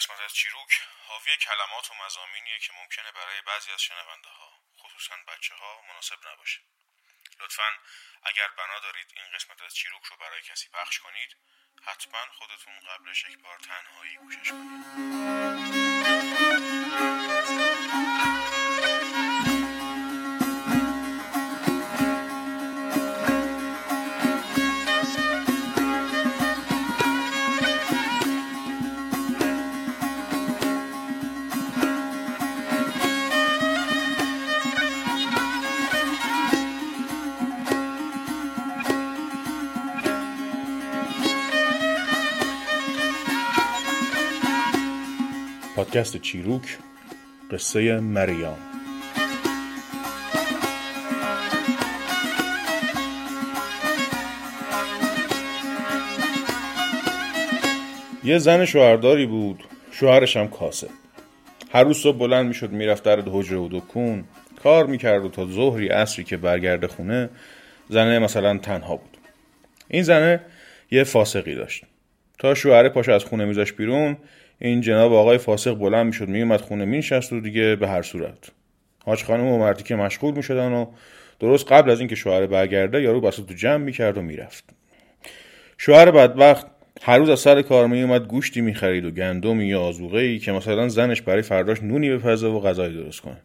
قسمت 0.00 0.20
از 0.20 0.34
چیروک 0.34 0.80
حاوی 1.06 1.36
کلمات 1.36 1.90
و 1.90 1.94
مزامینیه 1.94 2.58
که 2.58 2.72
ممکنه 2.72 3.12
برای 3.12 3.42
بعضی 3.42 3.72
از 3.72 3.82
شنونده 3.82 4.28
ها 4.28 4.52
خصوصا 4.78 5.14
بچه 5.28 5.54
ها 5.54 5.82
مناسب 5.88 6.28
نباشه. 6.32 6.60
لطفا 7.40 7.78
اگر 8.22 8.48
بنا 8.48 8.78
دارید 8.80 9.12
این 9.16 9.32
قسمت 9.34 9.62
از 9.62 9.74
چیروک 9.74 10.04
رو 10.04 10.16
برای 10.16 10.42
کسی 10.42 10.68
پخش 10.68 10.98
کنید 10.98 11.36
حتما 11.82 12.26
خودتون 12.32 12.80
قبلش 12.80 13.24
یک 13.24 13.38
بار 13.38 13.58
تنهایی 13.58 14.16
گوشش 14.16 14.50
کنید. 14.50 14.84
پادکست 45.90 46.16
چیروک 46.16 46.78
قصه 47.50 48.00
مریام 48.00 48.58
یه 58.24 58.38
زن 58.38 58.64
شوهرداری 58.64 59.26
بود 59.26 59.64
شوهرش 59.90 60.36
هم 60.36 60.48
کاسه 60.48 60.88
هر 61.72 61.84
روز 61.84 61.98
صبح 61.98 62.18
بلند 62.18 62.46
می‌شد 62.46 62.70
می‌رفت 62.70 63.02
در 63.02 63.20
حجره 63.20 63.58
و 63.58 63.68
دکون. 63.72 64.24
کار 64.62 64.86
می‌کرد 64.86 65.24
و 65.24 65.28
تا 65.28 65.46
ظهری 65.46 65.88
عصری 65.88 66.24
که 66.24 66.36
برگرده 66.36 66.86
خونه 66.86 67.30
زنه 67.88 68.18
مثلا 68.18 68.58
تنها 68.58 68.96
بود. 68.96 69.16
این 69.88 70.02
زنه 70.02 70.40
یه 70.90 71.04
فاسقی 71.04 71.54
داشت. 71.54 71.84
تا 72.38 72.54
شوهر 72.54 72.88
پاش 72.88 73.08
از 73.08 73.24
خونه 73.24 73.44
میذاش 73.44 73.72
بیرون 73.72 74.16
این 74.62 74.80
جناب 74.80 75.12
آقای 75.12 75.38
فاسق 75.38 75.74
بلند 75.74 76.06
می‌شد 76.06 76.28
میومد 76.28 76.60
خونه 76.60 76.84
مینشست 76.84 77.32
و 77.32 77.40
دیگه 77.40 77.76
به 77.76 77.88
هر 77.88 78.02
صورت. 78.02 78.50
حاج 79.04 79.24
خانم 79.24 79.46
و 79.46 79.58
مردی 79.58 79.82
که 79.82 79.96
مشغول 79.96 80.34
می‌شدن 80.34 80.72
و 80.72 80.86
درست 81.40 81.72
قبل 81.72 81.90
از 81.90 82.00
اینکه 82.00 82.14
شوهر 82.14 82.46
برگرده 82.46 83.02
یارو 83.02 83.20
بسط 83.20 83.46
تو 83.46 83.54
جمع 83.54 83.84
می‌کرد 83.84 84.18
و 84.18 84.22
می‌رفت. 84.22 84.64
شوهر 85.78 86.10
بدبخت 86.10 86.66
هر 87.02 87.18
روز 87.18 87.28
از 87.28 87.40
سر 87.40 87.62
کار 87.62 87.86
میومد 87.86 88.26
گوشتی 88.26 88.60
می‌خرید 88.60 89.04
و 89.04 89.10
گندمی 89.10 89.66
یا 89.66 89.82
آزوغه 89.82 90.20
ای 90.20 90.38
که 90.38 90.52
مثلا 90.52 90.88
زنش 90.88 91.22
برای 91.22 91.42
فرداش 91.42 91.82
نونی 91.82 92.10
بپزه 92.10 92.46
و 92.46 92.60
غذای 92.60 92.92
درست 92.92 93.20
کنه. 93.20 93.40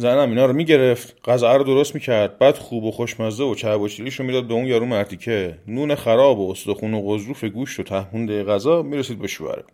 زنم 0.00 0.28
اینا 0.28 0.46
رو 0.46 0.52
می‌گرفت. 0.52 1.28
غذا 1.28 1.56
رو 1.56 1.64
درست 1.64 1.94
می‌کرد. 1.94 2.38
بعد 2.38 2.54
خوب 2.54 2.84
و 2.84 2.90
خوشمزه 2.90 3.44
و 3.44 3.54
چرب 3.54 3.80
رو 4.18 4.24
می‌داد 4.24 4.46
به 4.46 4.54
اون 4.54 4.66
یارو 4.66 4.86
مردی 4.86 5.16
که 5.16 5.58
نون 5.66 5.94
خراب 5.94 6.38
و 6.38 6.50
استخون 6.50 6.94
و 6.94 7.14
قضروف 7.14 7.44
گوشت 7.44 7.80
و 7.80 7.82
تهمونده 7.82 8.44
غذا 8.44 8.82
می‌رسید 8.82 9.18
به 9.18 9.26
شوهره. 9.26 9.64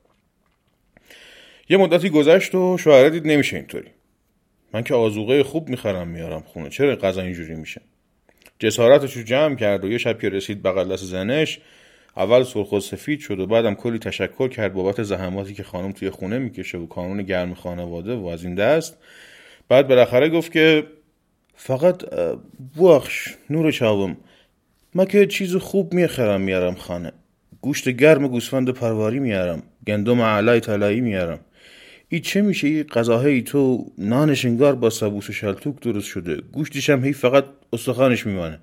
یه 1.68 1.76
مدتی 1.76 2.10
گذشت 2.10 2.54
و 2.54 2.78
شوهره 2.78 3.10
دید 3.10 3.26
نمیشه 3.26 3.56
اینطوری. 3.56 3.88
من 4.74 4.82
که 4.82 4.94
آزوقه 4.94 5.42
خوب 5.42 5.68
می‌خرم 5.68 6.08
میارم 6.08 6.40
خونه. 6.40 6.68
چرا 6.68 6.96
غذا 6.96 7.22
اینجوری 7.22 7.54
میشه؟ 7.54 7.80
جسارتش 8.58 9.16
رو 9.16 9.22
جمع 9.22 9.56
کرد 9.56 9.84
و 9.84 9.90
یه 9.90 9.98
شب 9.98 10.20
که 10.20 10.28
رسید 10.28 10.62
بغل 10.62 10.92
دست 10.92 11.04
زنش 11.04 11.60
اول 12.16 12.42
سرخ 12.42 12.72
و 12.72 12.80
سفید 12.80 13.20
شد 13.20 13.40
و 13.40 13.46
بعدم 13.46 13.74
کلی 13.74 13.98
تشکر 13.98 14.48
کرد 14.48 14.72
بابت 14.72 15.02
زحماتی 15.02 15.54
که 15.54 15.62
خانم 15.62 15.92
توی 15.92 16.10
خونه 16.10 16.38
می‌کشه 16.38 16.78
و 16.78 16.86
کانون 16.86 17.22
گرم 17.22 17.54
خانواده 17.54 18.14
و 18.14 18.26
از 18.26 18.44
این 18.44 18.54
دست 18.54 18.98
بعد 19.68 19.88
بالاخره 19.88 20.28
گفت 20.28 20.52
که 20.52 20.86
فقط 21.54 22.02
بخش 22.80 23.34
نور 23.50 23.70
چاوم 23.70 24.16
من 24.94 25.04
که 25.04 25.26
چیز 25.26 25.56
خوب 25.56 25.94
می‌خرم 25.94 26.40
میارم 26.40 26.74
خانه. 26.74 27.12
گوشت 27.60 27.88
گرم 27.88 28.28
گوسفند 28.28 28.70
پرواری 28.70 29.18
میارم 29.18 29.62
گندم 29.86 30.20
علای 30.20 30.60
طلایی 30.60 31.00
میارم 31.00 31.38
ای 32.08 32.20
چه 32.20 32.42
میشه؟ 32.42 32.68
ای 32.68 32.82
غذاهای 32.82 33.42
تو 33.42 33.92
نانش 33.98 34.44
انگار 34.44 34.74
با 34.74 34.90
سبوس 34.90 35.30
و 35.30 35.32
شلتوک 35.32 35.80
درست 35.80 36.06
شده. 36.06 36.36
گوشتش 36.52 36.90
هم 36.90 37.04
هی 37.04 37.12
فقط 37.12 37.44
استخوانش 37.72 38.26
میمانه. 38.26 38.58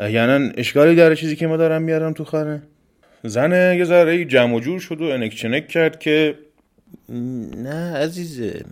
احیانا 0.00 0.50
اشکالی 0.56 0.94
داره 0.94 1.16
چیزی 1.16 1.36
که 1.36 1.46
ما 1.46 1.56
دارم 1.56 1.82
میارم 1.82 2.12
تو 2.12 2.24
خانه. 2.24 2.62
زنه 3.22 3.76
یه 3.78 3.84
ذره 3.84 4.24
جمع 4.24 4.54
و 4.54 4.60
جور 4.60 4.80
شد 4.80 5.00
و 5.00 5.04
انک 5.04 5.34
چنک 5.34 5.68
کرد 5.68 5.98
که 5.98 6.34
نه 7.56 7.96
عزیزه. 7.96 8.64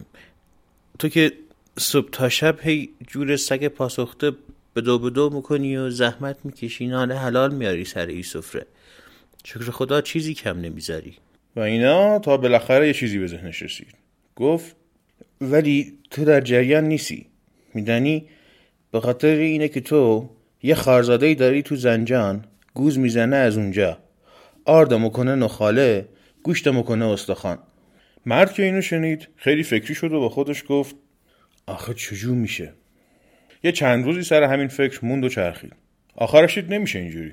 تو 1.02 1.08
که 1.08 1.32
صبح 1.78 2.08
تا 2.10 2.28
شب 2.28 2.56
هی 2.62 2.90
جور 3.06 3.36
سگ 3.36 3.68
پاسخته 3.68 4.32
به 4.74 4.80
دو 4.80 4.98
به 4.98 5.10
دو 5.10 5.30
می‌کنی 5.30 5.76
و 5.76 5.90
زحمت 5.90 6.36
می‌کشی 6.44 6.86
نان 6.86 7.12
حلال 7.12 7.54
میاری 7.54 7.84
سر 7.84 8.06
ای 8.06 8.22
سفره. 8.22 8.66
شکر 9.44 9.70
خدا 9.70 10.00
چیزی 10.00 10.34
کم 10.34 10.60
نمی‌ذاری. 10.60 11.14
و 11.56 11.60
اینا 11.60 12.18
تا 12.18 12.36
بالاخره 12.36 12.86
یه 12.86 12.92
چیزی 12.92 13.18
به 13.18 13.26
ذهنش 13.26 13.62
رسید. 13.62 13.94
گفت 14.36 14.76
ولی 15.40 15.98
تو 16.10 16.24
در 16.24 16.40
جریان 16.40 16.84
نیستی. 16.84 17.26
میدانی؟ 17.74 18.28
به 18.90 19.00
خاطر 19.00 19.34
اینه 19.34 19.68
که 19.68 19.80
تو 19.80 20.30
یه 20.62 20.74
خارزاده 20.74 21.34
داری 21.34 21.62
تو 21.62 21.76
زنجان 21.76 22.44
گوز 22.74 22.98
می‌زنه 22.98 23.36
از 23.36 23.56
اونجا. 23.56 23.98
آرد 24.64 24.94
مکنه 24.94 25.34
نخاله 25.34 26.08
گوشت 26.42 26.68
مکنه 26.68 27.06
استخوان. 27.06 27.58
مرد 28.26 28.52
که 28.52 28.62
اینو 28.62 28.80
شنید 28.80 29.28
خیلی 29.36 29.62
فکری 29.62 29.94
شد 29.94 30.12
و 30.12 30.20
با 30.20 30.28
خودش 30.28 30.64
گفت 30.68 30.96
آخه 31.66 31.94
چجور 31.94 32.34
میشه؟ 32.34 32.72
یه 33.64 33.72
چند 33.72 34.04
روزی 34.04 34.22
سر 34.22 34.42
همین 34.42 34.68
فکر 34.68 35.04
موند 35.04 35.24
و 35.24 35.28
چرخید. 35.28 35.72
آخرش 36.16 36.58
دید 36.58 36.72
نمیشه 36.72 36.98
اینجوری. 36.98 37.32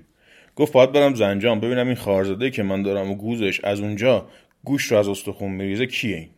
گفت 0.56 0.74
باید 0.74 0.92
برم 0.92 1.16
زنجان 1.16 1.60
ببینم 1.60 1.88
این 1.88 1.96
خارزاده 1.96 2.52
که 2.52 2.64
من 2.64 2.84
دارم 2.84 3.12
و 3.12 3.16
گوزش 3.16 3.60
از 3.64 3.80
اونجا 3.80 4.28
گوش 4.64 4.92
رو 4.92 4.98
از 4.98 5.08
استخون 5.08 5.52
میریزه 5.52 5.86
کیه 5.86 6.18
این؟ 6.18 6.30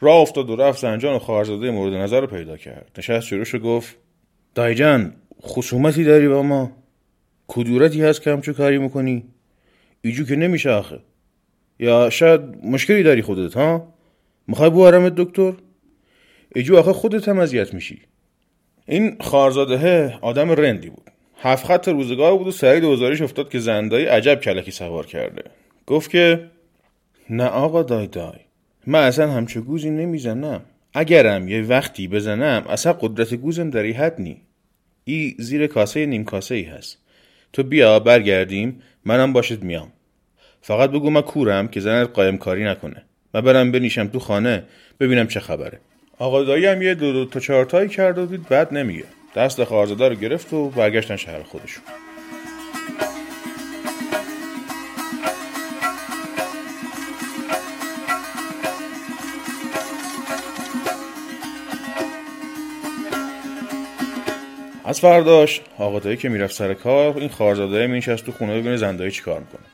راه 0.00 0.16
افتاد 0.16 0.50
و 0.50 0.56
رفت 0.56 0.80
زنجان 0.80 1.16
و 1.16 1.18
خارزاده 1.18 1.70
مورد 1.70 1.94
نظر 1.94 2.20
رو 2.20 2.26
پیدا 2.26 2.56
کرد. 2.56 2.90
نشست 2.98 3.26
شروع 3.26 3.58
گفت 3.58 3.96
دایجان 4.54 5.14
خصومتی 5.42 6.04
داری 6.04 6.28
با 6.28 6.42
ما؟ 6.42 6.72
کدورتی 7.46 8.02
هست 8.02 8.22
که 8.22 8.30
همچو 8.30 8.52
کاری 8.52 8.78
می‌کنی؟ 8.78 9.24
ایجو 10.02 10.24
که 10.24 10.36
نمیشه 10.36 10.70
آخه. 10.70 11.00
یا 11.78 12.10
شاید 12.10 12.40
مشکلی 12.64 13.02
داری 13.02 13.22
خودت 13.22 13.54
ها؟ 13.54 13.94
می‌خوای 14.48 14.70
بوارمت 14.70 15.14
دکتر؟ 15.14 15.52
ایجو 16.54 16.76
آخه 16.76 16.92
خودت 16.92 17.28
هم 17.28 17.38
اذیت 17.38 17.74
میشی. 17.74 18.00
این 18.86 19.16
خارزاده 19.20 20.18
آدم 20.20 20.50
رندی 20.50 20.90
بود. 20.90 21.10
هفت 21.42 21.66
خط 21.66 21.88
روزگار 21.88 22.38
بود 22.38 22.46
و 22.46 22.50
سریع 22.50 22.80
دوزاریش 22.80 23.22
افتاد 23.22 23.50
که 23.50 23.58
زندایی 23.58 24.06
عجب 24.06 24.40
کلکی 24.40 24.70
سوار 24.70 25.06
کرده. 25.06 25.42
گفت 25.86 26.10
که 26.10 26.50
نه 27.30 27.44
آقا 27.44 27.82
دای 27.82 28.06
دای 28.06 28.38
من 28.86 29.02
اصلا 29.02 29.30
همچه 29.30 29.60
گوزی 29.60 29.90
نمی‌زنم. 29.90 30.60
اگرم 30.94 31.48
یه 31.48 31.62
وقتی 31.62 32.08
بزنم 32.08 32.64
اصلا 32.68 32.92
قدرت 32.92 33.34
گوزم 33.34 33.70
در 33.70 33.86
حد 33.86 34.20
نی. 34.20 34.40
ای 35.04 35.34
زیر 35.38 35.66
کاسه 35.66 36.06
نیم 36.06 36.24
کاسه 36.24 36.54
ای 36.54 36.62
هست. 36.62 36.98
تو 37.52 37.62
بیا 37.62 37.98
برگردیم 37.98 38.82
منم 39.04 39.32
باشد 39.32 39.62
میام. 39.62 39.92
فقط 40.66 40.90
بگو 40.90 41.10
من 41.10 41.20
کورم 41.20 41.68
که 41.68 41.80
زنت 41.80 42.10
قایم 42.14 42.38
کاری 42.38 42.64
نکنه. 42.64 43.02
من 43.34 43.40
برم 43.40 43.72
بنیشم 43.72 44.06
تو 44.06 44.18
خانه 44.18 44.64
ببینم 45.00 45.26
چه 45.26 45.40
خبره. 45.40 45.80
آقا 46.18 46.44
دایی 46.44 46.66
هم 46.66 46.82
یه 46.82 46.94
دو 46.94 47.12
دو 47.12 47.24
تا 47.24 47.40
چهارتایی 47.40 47.88
کرد 47.88 48.18
و 48.18 48.26
دید 48.26 48.48
بعد 48.48 48.74
نمیگه. 48.74 49.04
دست 49.36 49.64
خارزاده 49.64 50.08
رو 50.08 50.14
گرفت 50.14 50.52
و 50.52 50.68
برگشتن 50.70 51.16
شهر 51.16 51.42
خودشون. 51.42 51.84
از 64.84 65.00
فرداش 65.00 65.60
آقا 65.78 66.14
که 66.14 66.28
می‌رفت 66.28 66.54
سر 66.54 66.74
کار 66.74 67.18
این 67.18 67.28
خارزاده 67.28 67.86
مینشست 67.86 68.26
تو 68.26 68.32
خونه 68.32 68.60
ببینه 68.60 68.76
زندایی 68.76 69.10
چیکار 69.10 69.40
می‌کنه. 69.40 69.73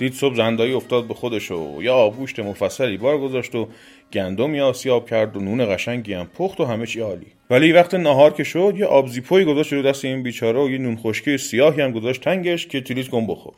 دید 0.00 0.12
صبح 0.12 0.34
زندایی 0.34 0.72
افتاد 0.72 1.08
به 1.08 1.14
خودش 1.14 1.50
و 1.50 1.78
یا 1.82 1.94
آبگوشت 1.94 2.40
مفصلی 2.40 2.96
بار 2.96 3.18
گذاشت 3.18 3.54
و 3.54 3.68
گندم 4.12 4.54
یا 4.54 4.72
سیاب 4.72 5.08
کرد 5.10 5.36
و 5.36 5.40
نون 5.40 5.74
قشنگی 5.74 6.12
هم 6.12 6.26
پخت 6.26 6.60
و 6.60 6.64
همه 6.64 6.86
چی 6.86 7.00
عالی. 7.00 7.26
ولی 7.50 7.72
وقت 7.72 7.94
نهار 7.94 8.32
که 8.32 8.44
شد 8.44 8.74
یه 8.76 8.86
آبزیپوی 8.86 9.44
گذاشت 9.44 9.72
رو 9.72 9.82
دست 9.82 10.04
این 10.04 10.22
بیچاره 10.22 10.60
و 10.60 10.70
یه 10.70 10.78
نون 10.78 10.96
خشکی 10.96 11.38
سیاهی 11.38 11.82
هم 11.82 11.92
گذاشت 11.92 12.20
تنگش 12.20 12.66
که 12.66 12.80
تلیت 12.80 13.10
گم 13.10 13.26
بخور. 13.26 13.54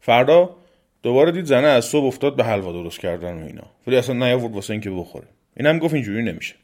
فردا 0.00 0.56
دوباره 1.02 1.32
دید 1.32 1.44
زنه 1.44 1.66
از 1.66 1.84
صبح 1.84 2.06
افتاد 2.06 2.36
به 2.36 2.44
حلوا 2.44 2.72
درست 2.72 3.00
کردن 3.00 3.42
و 3.42 3.46
اینا. 3.46 3.66
ولی 3.86 3.96
اصلا 3.96 4.14
نیاورد 4.14 4.54
واسه 4.54 4.72
اینکه 4.72 4.90
بخوره. 4.90 5.26
اینم 5.56 5.78
گفت 5.78 5.94
اینجوری 5.94 6.22
نمیشه. 6.22 6.54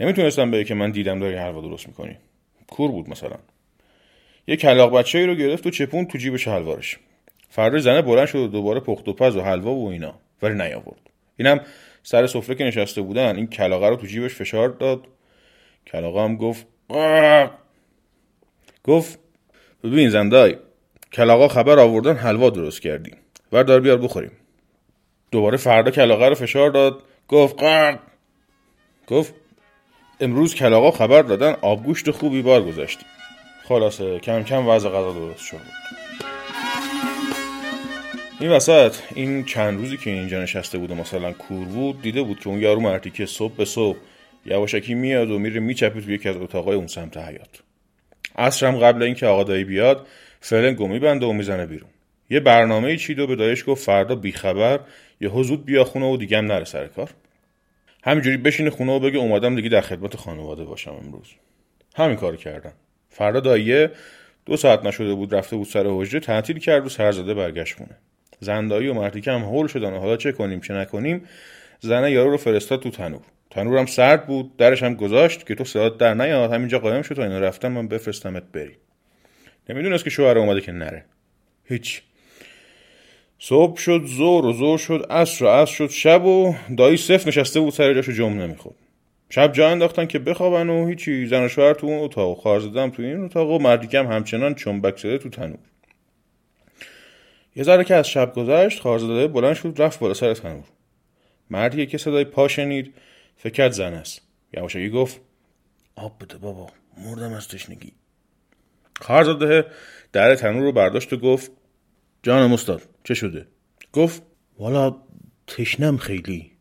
نمی‌تونستم 0.00 0.50
بگه 0.50 0.64
که 0.64 0.74
من 0.74 0.90
دیدم 0.90 1.18
داری 1.18 1.34
حلوا 1.34 1.60
درست 1.60 1.88
می‌کنی. 1.88 2.16
کور 2.66 2.90
بود 2.90 3.10
مثلا. 3.10 3.36
یه 4.46 4.56
کلاق 4.56 4.98
بچه 4.98 5.26
رو 5.26 5.34
گرفت 5.34 5.66
و 5.66 5.70
چپون 5.70 6.04
تو 6.04 6.18
جیب 6.18 6.36
شلوارش 6.36 6.98
فردا 7.48 7.78
زنه 7.78 8.02
بلند 8.02 8.26
شد 8.26 8.38
و 8.38 8.48
دوباره 8.48 8.80
پخت 8.80 9.08
و 9.08 9.12
پز 9.12 9.36
و 9.36 9.40
حلوا 9.40 9.74
و 9.74 9.90
اینا. 9.90 10.14
ولی 10.42 10.54
نیاورد. 10.54 11.10
اینم 11.36 11.60
سر 12.02 12.26
سفره 12.26 12.54
که 12.54 12.64
نشسته 12.64 13.02
بودن 13.02 13.36
این 13.36 13.46
کلاغه 13.46 13.88
رو 13.88 13.96
تو 13.96 14.06
جیبش 14.06 14.34
فشار 14.34 14.68
داد. 14.68 15.06
کلاغه 15.86 16.20
هم 16.20 16.36
گفت 16.36 16.66
گفت 18.84 19.18
ببین 19.84 20.10
زندای 20.10 20.56
کلاغا 21.12 21.48
خبر 21.48 21.78
آوردن 21.78 22.14
حلوا 22.14 22.50
درست 22.50 22.82
کردیم. 22.82 23.16
وردار 23.52 23.80
بیار 23.80 23.96
بخوریم. 23.96 24.32
دوباره 25.30 25.56
فردا 25.56 25.90
کلاغه 25.90 26.28
رو 26.28 26.34
فشار 26.34 26.70
داد. 26.70 27.02
گفت 27.28 27.60
قرق 27.60 27.98
گفت 29.06 29.34
امروز 30.20 30.54
کلاغا 30.54 30.90
خبر 30.90 31.22
دادن 31.22 31.56
آبگوشت 31.62 32.10
خوبی 32.10 32.42
بار 32.42 32.62
گذاشتیم. 32.62 33.08
خلاصه 33.64 34.18
کم 34.18 34.42
کم 34.42 34.68
وضع 34.68 34.88
غذا 34.88 35.12
درست 35.12 35.44
شد. 35.44 35.97
این 38.40 38.50
وسط 38.50 38.94
این 39.14 39.44
چند 39.44 39.78
روزی 39.78 39.96
که 39.96 40.10
اینجا 40.10 40.42
نشسته 40.42 40.78
بود 40.78 40.90
و 40.90 40.94
مثلا 40.94 41.32
کور 41.32 41.66
بود 41.66 42.02
دیده 42.02 42.22
بود 42.22 42.40
که 42.40 42.48
اون 42.48 42.60
یارو 42.60 42.80
مرتی 42.80 43.10
که 43.10 43.26
صبح 43.26 43.56
به 43.56 43.64
صبح 43.64 43.98
یواشکی 44.46 44.94
میاد 44.94 45.30
و 45.30 45.38
میره 45.38 45.60
میچپه 45.60 46.00
توی 46.00 46.14
یکی 46.14 46.28
از 46.28 46.36
اتاقای 46.36 46.76
اون 46.76 46.86
سمت 46.86 47.16
حیات 47.16 47.48
عصرم 48.36 48.78
قبل 48.78 49.02
اینکه 49.02 49.26
آقا 49.26 49.44
دایی 49.44 49.64
بیاد 49.64 50.06
فرنگو 50.40 50.88
میبنده 50.88 51.26
و 51.26 51.32
می‌زنه 51.32 51.66
بیرون. 51.66 51.90
یه 52.30 52.40
برنامه 52.40 52.96
چید 52.96 53.18
و 53.18 53.26
به 53.26 53.36
دایش 53.36 53.64
گفت 53.66 53.84
فردا 53.84 54.14
بیخبر 54.14 54.80
یه 55.20 55.28
حضود 55.28 55.64
بیا 55.64 55.84
خونه 55.84 56.06
و 56.06 56.16
دیگه 56.16 56.38
هم 56.38 56.46
نره 56.46 56.64
سر 56.64 56.86
کار. 56.86 57.10
همینجوری 58.04 58.36
بشینه 58.36 58.70
خونه 58.70 58.92
و 58.92 59.00
بگه 59.00 59.18
اومدم 59.18 59.56
دیگه 59.56 59.68
در 59.68 59.80
خدمت 59.80 60.16
خانواده 60.16 60.64
باشم 60.64 60.92
امروز. 61.04 61.28
همین 61.96 62.16
کار 62.16 62.36
کردن. 62.36 62.72
فردا 63.08 63.40
داییه 63.40 63.90
دو 64.46 64.56
ساعت 64.56 64.84
نشده 64.84 65.14
بود 65.14 65.34
رفته 65.34 65.56
بود 65.56 65.66
سر 65.66 65.86
حجره 65.86 66.20
تعطیل 66.20 66.58
کرد 66.58 66.86
و 66.86 66.88
سرزده 66.88 67.34
برگشت 67.34 67.76
خونه. 67.76 67.96
زندایی 68.40 68.88
و 68.88 68.94
مرتیکه 68.94 69.32
هم 69.32 69.40
هول 69.40 69.66
شدن 69.66 69.92
و 69.92 69.98
حالا 69.98 70.16
چه 70.16 70.32
کنیم 70.32 70.60
چه 70.60 70.74
نکنیم 70.74 71.24
زنه 71.80 72.12
یارو 72.12 72.30
رو 72.30 72.36
فرستاد 72.36 72.82
تو 72.82 72.90
تنور. 72.90 73.20
تنورم 73.50 73.86
سرد 73.86 74.26
بود 74.26 74.56
درش 74.56 74.82
هم 74.82 74.94
گذاشت 74.94 75.46
که 75.46 75.54
تو 75.54 75.64
صدات 75.64 75.98
در 75.98 76.14
نیاد 76.14 76.52
همینجا 76.52 76.78
قایم 76.78 77.02
شد 77.02 77.14
تا 77.14 77.22
اینا. 77.22 77.38
رفتم 77.38 77.72
من 77.72 77.88
بفرستمت 77.88 78.42
بری. 78.52 78.76
نمی‌دونست 79.68 80.04
که 80.04 80.10
شوهر 80.10 80.38
اومده 80.38 80.60
که 80.60 80.72
نره. 80.72 81.04
هیچ. 81.64 82.02
صبح 83.38 83.76
شد 83.76 84.02
زور 84.04 84.46
و 84.46 84.52
زور 84.52 84.78
شد 84.78 85.06
عصر 85.10 85.44
و 85.44 85.48
عصر 85.48 85.72
شد 85.74 85.90
شب 85.90 86.24
و 86.24 86.54
دایی 86.76 86.96
صفر 86.96 87.28
نشسته 87.28 87.60
بود 87.60 87.72
سر 87.72 87.94
جاشو 87.94 88.12
جمع 88.12 88.46
نمی‌خورد. 88.46 88.76
شب 89.30 89.52
جا 89.52 89.68
انداختن 89.68 90.06
که 90.06 90.18
بخوابن 90.18 90.68
و 90.68 90.86
هیچی. 90.86 91.26
زن 91.26 91.44
و 91.44 91.48
شوهر 91.48 91.74
تو 91.74 91.86
اون 91.86 92.04
اتاق 92.04 92.38
خواهر 92.38 92.60
زدم 92.60 92.90
تو 92.90 93.02
این 93.02 93.24
اتاق 93.24 93.50
و 93.50 93.58
مردیکم 93.58 94.06
همچنان 94.06 94.54
چنبک 94.54 94.98
شده 94.98 95.18
تو 95.18 95.28
تنور. 95.28 95.58
یه 97.58 97.64
ذره 97.64 97.84
که 97.84 97.94
از 97.94 98.08
شب 98.08 98.32
گذشت 98.34 98.80
خواهرزاده 98.80 99.28
بلند 99.28 99.54
شد 99.54 99.74
رفت 99.76 99.98
بالا 99.98 100.14
سر 100.14 100.34
تنور. 100.34 100.64
مردی 101.50 101.86
که 101.86 101.98
صدای 101.98 102.24
پا 102.24 102.48
شنید 102.48 102.94
فکر 103.36 103.70
زن 103.70 103.94
است. 103.94 104.22
یواشکی 104.54 104.90
گفت 104.90 105.20
آب 105.96 106.24
بده 106.24 106.38
بابا 106.38 106.66
مردم 106.98 107.32
از 107.32 107.48
تشنگی. 107.48 107.92
خواهرزاده 109.00 109.66
در 110.12 110.34
تنور 110.34 110.62
رو 110.62 110.72
برداشت 110.72 111.12
و 111.12 111.16
گفت 111.16 111.50
جان 112.22 112.52
استاد 112.52 112.82
چه 113.04 113.14
شده؟ 113.14 113.46
گفت 113.92 114.22
والا 114.58 114.96
تشنم 115.46 115.96
خیلی. 115.96 116.52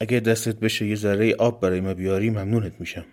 اگه 0.00 0.20
دستت 0.20 0.56
بشه 0.56 0.86
یه 0.86 0.96
ذره 0.96 1.34
آب 1.34 1.60
برای 1.60 1.80
ما 1.80 1.94
بیاری 1.94 2.30
ممنونت 2.30 2.80
میشم. 2.80 3.04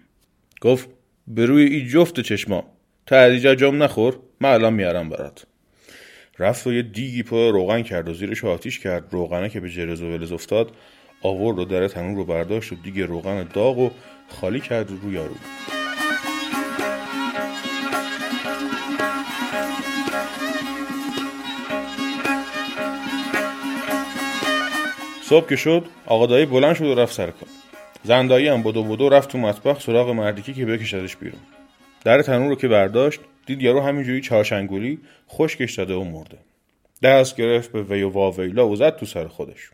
گفت 0.62 0.90
به 1.28 1.46
روی 1.46 1.64
ای 1.64 1.88
جفت 1.88 2.20
چشما. 2.20 2.64
تا 3.06 3.56
جام 3.56 3.84
نخور 3.84 4.20
من 4.42 4.50
الان 4.50 4.74
میارم 4.74 5.10
برات. 5.10 5.46
رفت 6.40 6.68
و 6.68 6.74
یه 6.74 6.82
دیگی 6.82 7.24
پا 7.24 7.50
روغن 7.50 7.82
کرد 7.82 8.10
و 8.10 8.14
زیرش 8.14 8.44
آتیش 8.44 8.80
کرد. 8.80 9.04
روغنه 9.12 9.50
که 9.50 9.60
به 9.60 9.70
جرز 9.70 10.02
و 10.02 10.06
ولز 10.06 10.32
افتاد 10.32 10.72
آورد 11.22 11.60
و 11.60 11.66
در 11.66 11.88
تنور 11.88 12.16
رو 12.16 12.26
برداشت 12.26 12.72
و 12.72 12.76
دیگه 12.76 13.06
روغن 13.06 13.44
داغ 13.54 13.78
و 13.78 13.90
خالی 14.30 14.60
کرد 14.60 14.90
روی 14.90 15.14
یارو 15.14 15.36
صبح 25.22 25.50
که 25.50 25.56
شد 25.56 25.86
آقا 26.06 26.26
دایی 26.26 26.46
بلند 26.46 26.76
شد 26.76 26.86
و 26.86 26.96
رفت 26.96 27.14
سر 27.14 27.32
کار. 27.32 27.50
زندایی 28.04 28.48
هم 28.48 28.64
بدو 28.64 28.84
بدو 28.84 29.10
رفت 29.10 29.30
تو 29.30 29.38
مطبخ 29.38 29.82
سراغ 29.82 30.10
مردیکی 30.10 30.54
که 30.54 30.66
بکشدش 30.66 31.16
بیرون. 31.16 31.40
در 32.08 32.22
تنور 32.22 32.50
رو 32.50 32.56
که 32.56 32.68
برداشت 32.68 33.20
دید 33.46 33.62
یارو 33.62 33.82
همینجوری 33.82 34.22
چارچنگولی 34.22 35.00
خشکش 35.30 35.76
داده 35.76 35.94
و 35.94 36.04
مرده. 36.04 36.38
دست 37.04 37.36
گرفت 37.36 37.72
به 37.72 37.84
وی 37.84 38.02
و 38.02 38.10
واویلا 38.10 38.68
و 38.68 38.76
زد 38.76 38.96
تو 38.96 39.06
سر 39.06 39.28
خودش. 39.28 39.70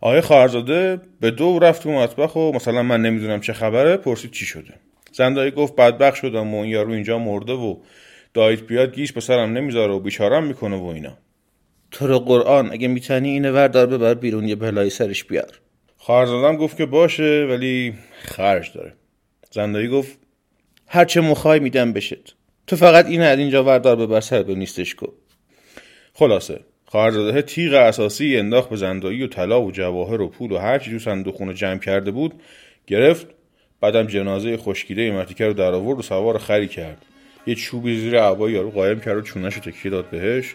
آقای 0.00 0.20
خواهرزاده 0.20 1.00
به 1.20 1.30
دو 1.30 1.58
رفت 1.58 1.82
تو 1.82 1.90
مطبخ 1.90 2.36
و 2.36 2.52
مثلا 2.54 2.82
من 2.82 3.02
نمی‌دونم 3.02 3.40
چه 3.40 3.52
خبره 3.52 3.96
پرسید 3.96 4.30
چی 4.30 4.44
شده. 4.46 4.74
زندایی 5.12 5.50
گفت 5.50 5.76
بدبخ 5.76 6.14
شدم 6.14 6.54
و 6.54 6.56
این 6.56 6.70
یارو 6.70 6.92
اینجا 6.92 7.18
مرده 7.18 7.52
و 7.52 7.76
دایت 8.34 8.60
بیاد 8.60 8.94
گیش 8.94 9.12
به 9.12 9.20
سرم 9.20 9.52
نمی‌ذاره 9.52 9.92
و 9.92 10.00
بیچارم 10.00 10.44
می‌کنه 10.44 10.76
و 10.76 10.84
اینا. 10.84 11.18
تو 11.90 12.06
رو 12.06 12.18
قرآن 12.18 12.72
اگه 12.72 12.88
می‌تونی 12.88 13.28
اینه 13.28 13.50
وردار 13.50 13.86
ببر 13.86 14.14
بیرون 14.14 14.48
یه 14.48 14.54
بلای 14.54 14.90
سرش 14.90 15.24
بیار. 15.24 15.60
خواهرزادم 15.96 16.56
گفت 16.56 16.76
که 16.76 16.86
باشه 16.86 17.46
ولی 17.50 17.94
خرج 18.22 18.72
داره. 18.72 18.92
زندایی 19.50 19.88
گفت 19.88 20.23
هرچه 20.86 21.20
مخوای 21.20 21.60
میدم 21.60 21.92
بشت. 21.92 22.34
تو 22.66 22.76
فقط 22.76 23.06
این 23.06 23.20
از 23.20 23.38
اینجا 23.38 23.64
وردار 23.64 23.96
ببر 23.96 24.20
سر 24.20 24.42
به 24.42 24.54
نیستش 24.54 24.94
کن. 24.94 25.12
خلاصه 26.14 26.60
خواهرزاده 26.86 27.42
تیغ 27.42 27.74
اساسی 27.74 28.36
انداخت 28.36 28.70
به 28.70 28.76
زندایی 28.76 29.22
و 29.22 29.26
طلا 29.26 29.62
و 29.62 29.72
جواهر 29.72 30.20
و 30.20 30.28
پول 30.28 30.52
و 30.52 30.58
هر 30.58 30.78
چی 30.78 30.90
تو 30.90 30.98
صندوق 30.98 31.52
جمع 31.52 31.78
کرده 31.78 32.10
بود 32.10 32.34
گرفت 32.86 33.26
بعدم 33.80 34.06
جنازه 34.06 34.56
خشکیده 34.56 35.10
مرتیکه 35.10 35.46
رو 35.46 35.52
در 35.52 35.72
آورد 35.72 35.98
و 35.98 36.02
سوار 36.02 36.38
خری 36.38 36.68
کرد. 36.68 37.04
یه 37.46 37.54
چوبی 37.54 38.00
زیر 38.00 38.20
عبای 38.20 38.52
یارو 38.52 38.70
قایم 38.70 39.00
کرد 39.00 39.16
و 39.16 39.20
چونش 39.20 39.56
تکیه 39.56 39.90
داد 39.90 40.10
بهش. 40.10 40.54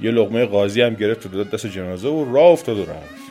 یه 0.00 0.10
لغمه 0.10 0.44
قاضی 0.44 0.82
هم 0.82 0.94
گرفت 0.94 1.26
و 1.26 1.28
داد 1.28 1.50
دست 1.50 1.66
جنازه 1.66 2.08
و 2.08 2.34
راه 2.34 2.46
افتاد 2.46 2.78
و 2.78 2.82
رفت. 2.82 3.26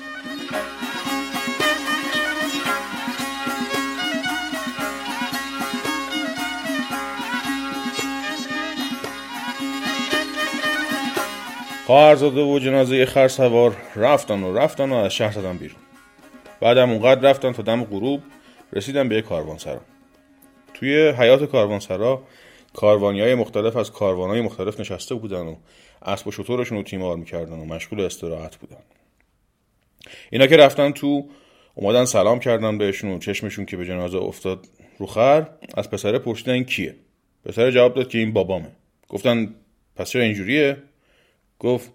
خواهرزاده 11.85 12.41
و 12.41 12.59
جنازه 12.59 13.05
خر 13.05 13.27
سوار 13.27 13.75
رفتن 13.95 14.43
و 14.43 14.57
رفتن 14.57 14.89
و 14.89 14.95
از 14.95 15.13
شهر 15.13 15.31
زدن 15.31 15.57
بیرون. 15.57 15.79
بعدم 16.59 16.89
اونقدر 16.89 17.29
رفتن 17.29 17.51
تا 17.51 17.63
دم 17.63 17.83
غروب 17.83 18.21
رسیدن 18.73 19.09
به 19.09 19.15
یک 19.15 19.25
کاروانسرا. 19.25 19.81
توی 20.73 21.09
حیات 21.09 21.43
کاروانسرا 21.43 22.23
کاروانی 22.73 23.21
های 23.21 23.35
مختلف 23.35 23.75
از 23.75 23.91
کاروان 23.91 24.29
های 24.29 24.41
مختلف 24.41 24.79
نشسته 24.79 25.15
بودن 25.15 25.41
و 25.41 25.55
اسب 26.01 26.27
و 26.27 26.31
شطورشون 26.31 26.77
رو 26.77 26.83
تیمار 26.83 27.15
می‌کردن 27.17 27.59
و 27.59 27.65
مشغول 27.65 28.01
استراحت 28.01 28.55
بودن. 28.55 28.81
اینا 30.29 30.47
که 30.47 30.57
رفتن 30.57 30.91
تو 30.91 31.29
اومدن 31.75 32.05
سلام 32.05 32.39
کردن 32.39 32.77
بهشون 32.77 33.11
و 33.11 33.19
چشمشون 33.19 33.65
که 33.65 33.77
به 33.77 33.85
جنازه 33.85 34.17
افتاد 34.17 34.67
رو 34.97 35.05
خر 35.05 35.47
از 35.77 35.89
پسره 35.89 36.19
پرسیدن 36.19 36.63
کیه؟ 36.63 36.95
پسر 37.45 37.71
جواب 37.71 37.93
داد 37.93 38.09
که 38.09 38.17
این 38.17 38.33
بابامه. 38.33 38.71
گفتن 39.09 39.55
پس 39.95 40.09
چرا 40.09 40.21
اینجوریه؟ 40.21 40.77
گفت 41.59 41.91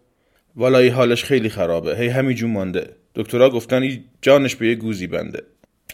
والایی 0.57 0.89
حالش 0.89 1.25
خیلی 1.25 1.49
خرابه. 1.49 1.97
هی 1.97 2.09
همینجون 2.09 2.51
مانده. 2.51 2.97
دکترها 3.15 3.51
گفتن 3.51 3.83
این 3.83 4.05
جانش 4.23 4.57
به 4.57 4.69
یه 4.69 4.75
گوزی 4.75 5.07
بنده. 5.07 5.43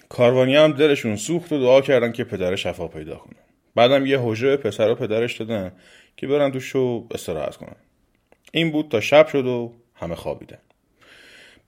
کاروانی 0.08 0.56
هم 0.56 0.72
دلشون 0.72 1.16
سوخت 1.16 1.52
و 1.52 1.58
دعا 1.58 1.80
کردن 1.80 2.12
که 2.12 2.24
پدر 2.24 2.56
شفا 2.56 2.88
پیدا 2.88 3.16
کنه 3.16 3.36
بعدم 3.74 4.06
یه 4.06 4.18
حجره 4.22 4.56
پسر 4.56 4.90
و 4.90 4.94
پدرش 4.94 5.36
دادن 5.36 5.72
که 6.16 6.26
برن 6.26 6.52
تو 6.52 6.60
شو 6.60 7.06
استراحت 7.10 7.56
کنن. 7.56 7.76
این 8.52 8.70
بود 8.70 8.88
تا 8.88 9.00
شب 9.00 9.26
شد 9.26 9.46
و 9.46 9.72
همه 9.94 10.14
خوابیدن. 10.14 10.58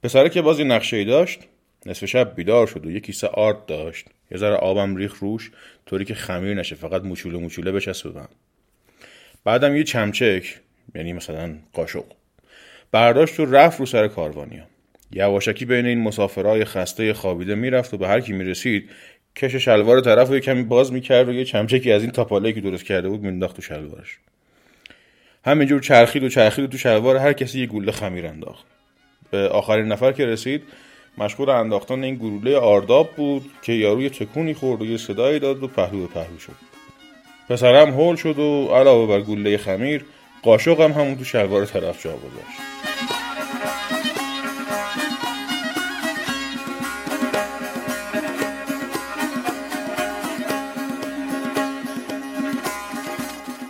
پسره 0.03 0.29
که 0.29 0.41
بازی 0.41 0.63
نقشه 0.63 0.97
ای 0.97 1.05
داشت 1.05 1.39
نصف 1.85 2.05
شب 2.05 2.35
بیدار 2.35 2.67
شد 2.67 2.85
و 2.85 2.91
یه 2.91 2.99
کیسه 2.99 3.27
آرد 3.27 3.65
داشت. 3.65 4.05
یه 4.31 4.37
ذره 4.37 4.55
آبم 4.55 4.95
ریخ 4.95 5.15
روش 5.19 5.51
طوری 5.85 6.05
که 6.05 6.13
خمیر 6.13 6.53
نشه 6.53 6.75
فقط 6.75 7.01
موچوله 7.01 7.37
موچوله 7.37 7.71
بچسبونن 7.71 8.27
بعدم 9.43 9.75
یه 9.75 9.83
چمچک 9.83 10.59
یعنی 10.95 11.13
مثلا 11.13 11.55
قاشق. 11.73 12.03
برداشت 12.91 13.39
و 13.39 13.45
رفت 13.45 13.79
رو 13.79 13.85
سر 13.85 14.07
کاروانیا. 14.07 14.63
یواشکی 15.11 15.65
بین 15.65 15.85
این 15.85 16.03
مسافرهای 16.03 16.65
خسته 16.65 17.13
خوابیده 17.13 17.55
می‌رفت 17.55 17.93
و 17.93 17.97
به 17.97 18.07
هر 18.07 18.19
کی 18.19 18.33
می‌رسید 18.33 18.89
کش 19.35 19.55
شلوار 19.55 20.01
طرف 20.01 20.27
رو 20.27 20.35
یه 20.35 20.41
کمی 20.41 20.63
باز 20.63 20.93
می‌کرد 20.93 21.29
و 21.29 21.33
یه 21.33 21.45
چمچکی 21.45 21.91
از 21.91 22.01
این 22.01 22.11
تاپاله 22.11 22.53
که 22.53 22.61
درست 22.61 22.83
کرده 22.83 23.09
بود 23.09 23.21
مینداخت 23.21 23.55
تو 23.55 23.61
شلوارش. 23.61 24.17
همینجور 25.45 25.81
چرخید 25.81 26.23
و 26.23 26.29
چرخید 26.29 26.65
و 26.65 26.67
تو 26.67 26.77
شلوار 26.77 27.17
هر 27.17 27.33
کسی 27.33 27.59
یه 27.59 27.65
گوله 27.65 27.91
خمیر 27.91 28.27
انداخت. 28.27 28.65
به 29.31 29.49
آخرین 29.49 29.85
نفر 29.85 30.11
که 30.11 30.25
رسید 30.25 30.63
مشغول 31.17 31.49
انداختن 31.49 32.03
این 32.03 32.15
گلوله 32.15 32.57
آرداب 32.57 33.09
بود 33.15 33.51
که 33.61 33.73
یارو 33.73 34.09
تکونی 34.09 34.53
خورد 34.53 34.81
و 34.81 34.85
یه 34.85 34.97
صدایی 34.97 35.39
داد 35.39 35.63
و 35.63 35.67
پهلو 35.67 35.99
به 35.99 36.07
پهلو 36.07 36.39
شد. 36.39 36.55
پسرم 37.49 37.89
هول 37.89 38.15
شد 38.15 38.39
و 38.39 38.67
علاوه 38.67 39.07
بر 39.07 39.21
گوله 39.21 39.57
خمیر 39.57 40.05
قاشق 40.43 40.81
هم 40.81 40.91
همون 40.91 41.15
تو 41.15 41.23
شلوار 41.23 41.65
طرف 41.65 42.03
جا 42.03 42.17
گذاشت. 42.17 42.69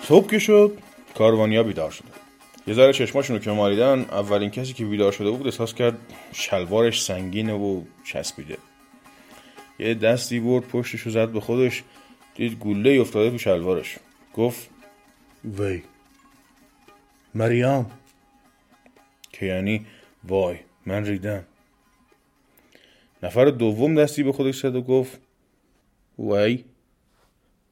صبح 0.04 0.28
که 0.28 0.40
شد 0.40 0.78
کاروانیا 1.18 1.64
بیدار 1.64 1.92
شده 1.92 2.08
یه 2.68 2.74
ذره 2.74 2.94
چشماشون 2.94 3.36
رو 3.36 3.42
که 3.42 3.52
مالیدن 3.52 4.00
اولین 4.00 4.50
کسی 4.50 4.74
که 4.74 4.86
بیدار 4.86 5.12
شده 5.12 5.32
بود 5.32 5.46
احساس 5.48 5.74
کرد 5.74 5.98
شلوارش 6.32 7.04
سنگینه 7.04 7.54
و 7.54 7.82
چسبیده. 8.04 8.58
یه 9.80 9.94
دستی 9.94 10.40
برد 10.40 10.64
پشتش 10.64 11.02
رو 11.02 11.12
زد 11.12 11.30
به 11.30 11.40
خودش 11.40 11.84
دید 12.36 12.60
گله 12.60 13.02
افتاده 13.02 13.32
تو 13.32 13.38
شلوارش. 13.38 13.98
گفت 14.34 14.70
وی. 15.60 15.84
مریم 17.36 17.86
که 19.32 19.46
یعنی 19.46 19.86
وای 20.24 20.58
من 20.86 21.06
ریدم. 21.06 21.46
نفر 23.24 23.46
دوم 23.46 23.96
دستی 23.96 24.24
به 24.24 24.32
خودش 24.32 24.60
زد 24.60 24.76
و 24.76 24.82
گفت 24.82 25.22
وای 26.18 26.64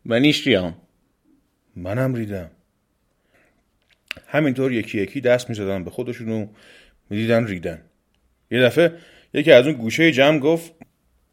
منیش 0.05 0.47
ریام 0.47 0.75
منم 1.75 2.15
ریدم. 2.15 2.51
همینطور 4.27 4.71
یکی 4.71 5.01
یکی 5.01 5.21
دست 5.21 5.49
می‌زدن 5.49 5.83
به 5.83 5.89
خودشون 5.89 6.29
و 6.29 6.47
می‌دیدن 7.09 7.47
ریدن. 7.47 7.81
یه 8.51 8.61
دفعه 8.61 8.97
یکی 9.33 9.51
از 9.51 9.67
اون 9.67 9.75
گوشه 9.75 10.11
جمع 10.11 10.39
گفت 10.39 10.71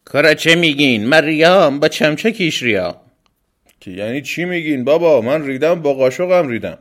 کارا 0.04 0.34
چه 0.34 0.54
میگین؟ 0.54 1.06
من 1.06 1.80
با 1.80 1.88
چمچه 1.88 2.32
کیش 2.32 2.62
ریا 2.62 3.00
که 3.80 3.90
یعنی 3.90 4.22
چی 4.22 4.44
میگین؟ 4.44 4.84
بابا 4.84 5.20
من 5.20 5.46
ریدم 5.46 5.82
با 5.82 5.94
قاشقم 5.94 6.48
ریدم. 6.48 6.78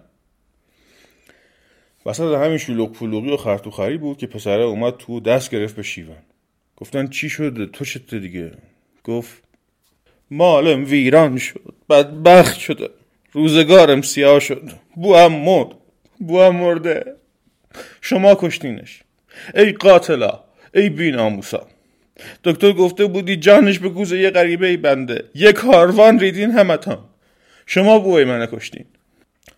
وسط 2.06 2.38
همین 2.38 2.58
شلوغ 2.58 2.92
پلوغی 2.92 3.32
و 3.32 3.38
خرطوخری 3.38 3.98
بود 3.98 4.18
که 4.18 4.28
پسره 4.28 4.64
اومد 4.64 4.98
تو 4.98 5.20
دست 5.20 5.52
گرفت 5.52 5.76
به 5.76 5.84
شیون. 5.84 6.18
گفتن 6.78 7.08
چی 7.08 7.30
شده 7.30 7.66
تو 7.66 7.86
چته 7.86 8.20
دیگه؟ 8.20 8.52
گفت 9.04 9.44
مالم 10.32 10.86
ویران 10.86 11.38
شد 11.38 11.74
بدبخت 11.90 12.60
شده 12.60 12.90
روزگارم 13.32 14.02
سیاه 14.02 14.40
شد 14.40 14.72
بوام 14.96 15.36
مرد 15.36 15.68
بوام 16.20 16.56
مرده. 16.56 17.16
شما 18.02 18.36
کشتینش. 18.36 19.04
ای 19.56 19.72
قاتلا 19.72 20.40
ای 20.74 20.90
بیناموسا. 20.90 21.68
دکتر 22.44 22.72
گفته 22.72 23.06
بودی 23.06 23.36
جانش 23.36 23.80
به 23.80 23.90
گوزه 23.90 24.20
یه 24.20 24.30
غریبه 24.30 24.68
ای 24.68 24.78
بنده. 24.78 25.24
یه 25.36 25.52
کاروان 25.52 26.20
ریدین 26.20 26.52
همتان. 26.52 27.00
شما 27.66 28.00
بوی 28.00 28.24
من 28.24 28.46
کشتین. 28.46 28.86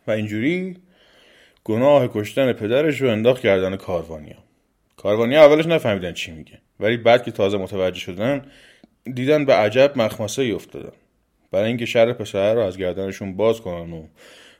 و 0.07 0.11
اینجوری 0.11 0.75
گناه 1.67 2.07
کشتن 2.07 2.53
پدرش 2.53 3.01
رو 3.01 3.09
انداخت 3.09 3.41
کردن 3.41 3.75
کاروانیا. 3.75 4.35
کاروانیا 4.97 5.45
اولش 5.45 5.65
نفهمیدن 5.65 6.13
چی 6.13 6.31
میگه 6.31 6.59
ولی 6.79 6.97
بعد 6.97 7.23
که 7.23 7.31
تازه 7.31 7.57
متوجه 7.57 7.99
شدن 7.99 8.45
دیدن 9.13 9.45
به 9.45 9.53
عجب 9.53 9.91
مخمسه 9.95 10.41
ای 10.41 10.51
افتادن. 10.51 10.91
برای 11.51 11.67
اینکه 11.67 11.85
شر 11.85 12.13
پسر 12.13 12.53
رو 12.53 12.61
از 12.61 12.77
گردنشون 12.77 13.35
باز 13.35 13.61
کنن 13.61 13.93
و 13.93 14.03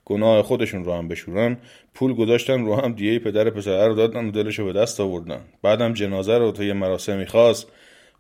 گناه 0.05 0.41
خودشون 0.41 0.85
رو 0.85 0.93
هم 0.93 1.07
بشورن 1.07 1.57
پول 1.93 2.13
گذاشتن 2.13 2.65
رو 2.65 2.75
هم 2.75 2.93
دیه 2.93 3.19
پدر 3.19 3.49
پسر 3.49 3.87
رو 3.87 3.95
دادن 3.95 4.25
و 4.27 4.31
دلش 4.31 4.59
رو 4.59 4.65
به 4.65 4.73
دست 4.73 4.99
آوردن. 4.99 5.41
بعدم 5.61 5.93
جنازه 5.93 6.37
رو 6.37 6.63
یه 6.63 6.73
مراسمی 6.73 7.25
خاص 7.25 7.65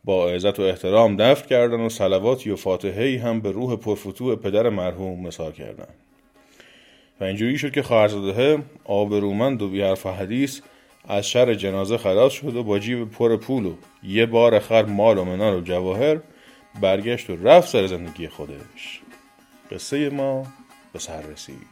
با 0.03 0.29
عزت 0.29 0.59
و 0.59 0.63
احترام 0.63 1.17
دفن 1.17 1.47
کردن 1.47 1.79
و 1.79 1.89
سلواتی 1.89 2.49
و 2.49 2.55
فاتحه 2.55 3.21
هم 3.23 3.41
به 3.41 3.51
روح 3.51 3.75
پرفتوه 3.75 4.35
پدر 4.35 4.69
مرحوم 4.69 5.27
مثال 5.27 5.51
کردن. 5.51 5.87
و 7.19 7.23
اینجوری 7.23 7.57
شد 7.57 7.71
که 7.71 7.83
خواهرزاده 7.83 8.63
آبرومند 8.85 9.61
و 9.61 9.69
بیحرف 9.69 10.05
حدیث 10.05 10.61
از 11.07 11.27
شر 11.27 11.53
جنازه 11.53 11.97
خلاص 11.97 12.33
شد 12.33 12.55
و 12.55 12.63
با 12.63 12.79
جیب 12.79 13.11
پر 13.11 13.37
پول 13.37 13.65
و 13.65 13.73
یه 14.03 14.25
بار 14.25 14.59
خر 14.59 14.85
مال 14.85 15.17
و 15.17 15.25
منال 15.25 15.53
و 15.53 15.61
جواهر 15.61 16.19
برگشت 16.81 17.29
و 17.29 17.35
رفت 17.43 17.69
سر 17.69 17.87
زندگی 17.87 18.27
خودش. 18.27 19.01
قصه 19.71 20.09
ما 20.09 20.47
به 20.93 20.99
سر 20.99 21.21
رسید. 21.21 21.67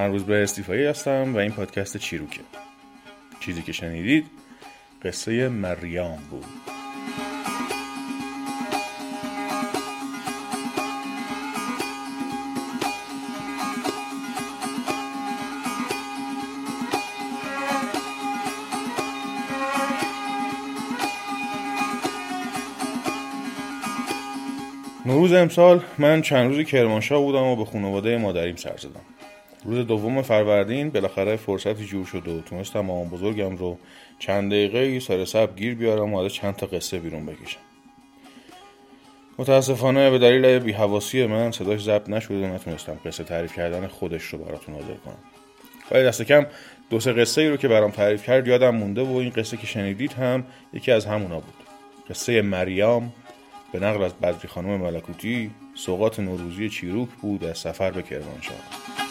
من 0.00 0.12
روز 0.12 0.24
به 0.24 0.42
استیفایی 0.42 0.84
هستم 0.84 1.34
و 1.34 1.38
این 1.38 1.50
پادکست 1.50 1.96
چیروکه. 1.96 2.40
چیزی 3.40 3.62
که 3.62 3.72
شنیدید 3.72 4.26
قصه 5.02 5.48
مریام 5.48 6.18
بود. 6.30 6.44
نوروز 25.06 25.32
امسال 25.32 25.82
من 25.98 26.22
چند 26.22 26.50
روزی 26.50 26.64
کرمانشاه 26.64 27.22
بودم 27.22 27.42
و 27.42 27.56
به 27.56 27.64
خانواده 27.64 28.18
مادریم 28.18 28.56
سر 28.56 28.76
زدم. 28.76 29.09
روز 29.70 29.86
دوم 29.86 30.22
فروردین 30.22 30.90
بالاخره 30.90 31.36
فرصتی 31.36 31.84
جور 31.84 32.06
شد 32.06 32.28
و 32.28 32.40
تونستم 32.40 32.80
مامان 32.80 33.08
بزرگم 33.08 33.56
رو 33.56 33.78
چند 34.18 34.50
دقیقه 34.50 35.00
سر 35.00 35.24
سب 35.24 35.56
گیر 35.56 35.74
بیارم 35.74 36.14
و 36.14 36.18
از 36.18 36.34
چند 36.34 36.56
تا 36.56 36.66
قصه 36.66 36.98
بیرون 36.98 37.26
بکشم. 37.26 37.60
متاسفانه 39.38 40.10
به 40.10 40.18
دلیل 40.18 40.58
بیهواسی 40.58 41.26
من 41.26 41.50
صداش 41.50 41.82
ضبط 41.82 42.08
نشد 42.08 42.30
و 42.30 42.46
نتونستم 42.46 42.98
قصه 43.04 43.24
تعریف 43.24 43.54
کردن 43.56 43.86
خودش 43.86 44.22
رو 44.22 44.38
براتون 44.38 44.74
حاضر 44.74 44.94
کنم. 44.94 45.18
ولی 45.90 46.04
دست 46.04 46.22
کم 46.22 46.46
دو 46.90 47.00
سه 47.00 47.12
قصه 47.12 47.40
ای 47.40 47.48
رو 47.48 47.56
که 47.56 47.68
برام 47.68 47.90
تعریف 47.90 48.26
کرد 48.26 48.48
یادم 48.48 48.74
مونده 48.74 49.02
و 49.02 49.16
این 49.16 49.30
قصه 49.30 49.56
که 49.56 49.66
شنیدید 49.66 50.12
هم 50.12 50.44
یکی 50.72 50.92
از 50.92 51.06
همونا 51.06 51.40
بود. 51.40 51.54
قصه 52.10 52.42
مریام 52.42 53.12
به 53.72 53.80
نقل 53.80 54.02
از 54.02 54.14
بدری 54.14 54.48
خانم 54.48 54.80
ملکوتی 54.80 55.50
سوقات 55.74 56.20
نوروزی 56.20 56.68
چیروک 56.68 57.08
بود 57.22 57.44
از 57.44 57.58
سفر 57.58 57.90
به 57.90 58.02
کرمانشاه. 58.02 59.09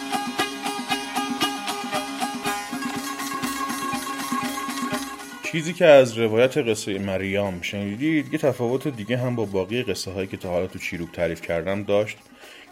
چیزی 5.51 5.73
که 5.73 5.85
از 5.85 6.17
روایت 6.17 6.57
قصه 6.57 6.99
مریام 6.99 7.61
شنیدید 7.61 8.33
یه 8.33 8.39
تفاوت 8.39 8.87
دیگه 8.87 9.17
هم 9.17 9.35
با 9.35 9.45
باقی 9.45 9.83
قصه 9.83 10.11
هایی 10.11 10.27
که 10.27 10.37
تا 10.37 10.49
حالا 10.49 10.67
تو 10.67 10.79
چیروک 10.79 11.11
تعریف 11.11 11.41
کردم 11.41 11.83
داشت 11.83 12.17